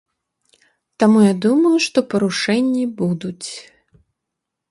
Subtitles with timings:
[1.01, 3.49] Таму я думаю, што парушэнні будуць.